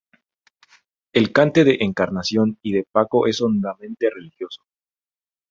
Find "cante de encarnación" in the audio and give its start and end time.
1.31-2.57